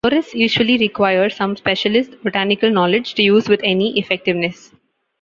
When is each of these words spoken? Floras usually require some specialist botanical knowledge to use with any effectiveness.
Floras 0.03 0.33
usually 0.33 0.79
require 0.79 1.29
some 1.29 1.55
specialist 1.55 2.13
botanical 2.23 2.71
knowledge 2.71 3.13
to 3.13 3.21
use 3.21 3.47
with 3.47 3.61
any 3.63 3.99
effectiveness. 3.99 4.71